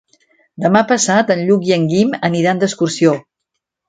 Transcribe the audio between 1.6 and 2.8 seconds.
i en Guim aniran